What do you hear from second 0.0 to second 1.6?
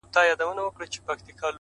بيا نو منم چي په اختـر كي جــادو.!